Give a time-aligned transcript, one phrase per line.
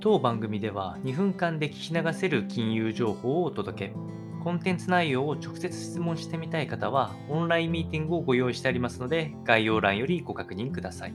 [0.00, 3.94] 当番組では2分間で聞き流せる金融情報をお届け。
[4.44, 11.14] コンテンツ内容を直接質問してみたい方は、オンラインミーティングをご用意してありますので、概要欄よりご確認ください。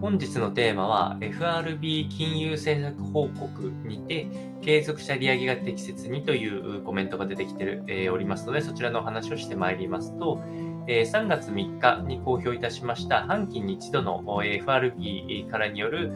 [0.00, 4.26] 本日のテーマは、FRB 金融政策報告にて、
[4.66, 10.42] 継続した利上げが適切にというコメントが出てきてるえおりますので、そちらのお話をしてまいりますと
[10.88, 16.12] え、3月3日に公表いたしました半期に一度の FRB からによる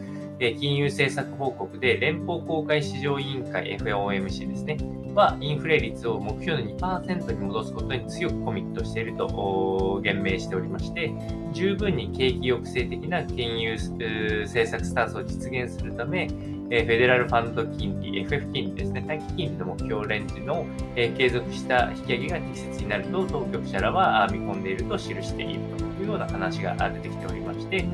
[0.59, 4.77] 金融政策報告で連邦公開市場委員会 FOMC ですね、
[5.15, 11.13] はインフレ率を目標の2%に戻すことに強くコミットしていると言明しておりまして、
[11.53, 16.27] 十分に景気抑制的な金融政策スタンスを実現するため、
[16.73, 27.85] えフェデラルファンド金利、FF 金利ですね、短期金利の目標レンジのえ継続した引き上げが適切になると当局者らは見込んでいると記しているというような話が出てきておりまして、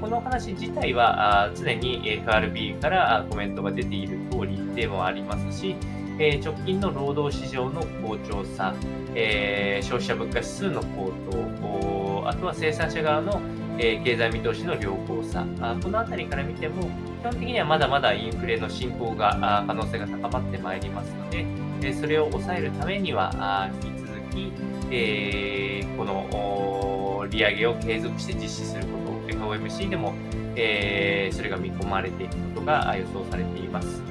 [0.00, 5.76] この話自体は常に FRB からコメントが出ている通りでもありますし、
[6.16, 8.74] 直近の労働市場の好調さ、
[9.12, 13.38] 消費者物価指数の高騰、あとは生産者側の
[13.78, 21.44] え経済見通しの良好さあ、このあたりから見ても、基本的にはまだまだインフレの進行が可能性が高まってまいりますので、
[21.82, 24.52] えそれを抑えるためには、引き続き、
[24.90, 28.88] えー、この利上げを継続して実施するこ
[29.28, 30.14] と、FOMC でも、
[30.56, 34.02] えー、それが見込まれていくことが予想されています。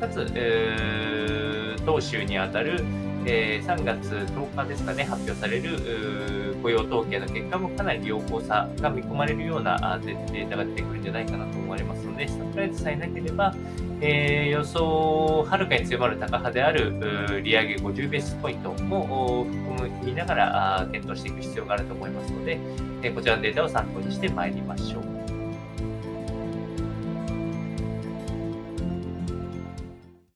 [0.00, 2.82] かつ、えー、当週にあたる、
[3.26, 13.54] えー、3月10日ですかね、発表される雇用統計の結果もかなり良好さが見込まれるようなデータが出てくるんじゃないかなと思われますので、サプライズさえなければ、
[14.00, 22.58] えー、予想をはるかに強まる高派である利上げ50ベースポイントも含みながら検討していく必要があると思いますので、
[23.02, 25.09] えこちらのデータを参考にしてまいりましょう。